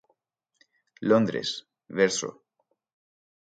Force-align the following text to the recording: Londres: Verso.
Londres: 1.09 1.51
Verso. 1.99 2.29